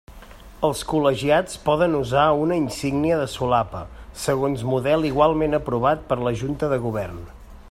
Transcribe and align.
Els 0.69 0.79
col·legiats 0.93 1.59
poden 1.67 1.97
usar 1.97 2.23
una 2.47 2.57
insígnia 2.63 3.19
de 3.21 3.29
solapa, 3.35 3.83
segons 4.25 4.67
model 4.73 5.09
igualment 5.15 5.59
aprovat 5.63 6.05
per 6.13 6.23
la 6.29 6.39
Junta 6.45 6.73
de 6.77 6.87
Govern. 6.89 7.27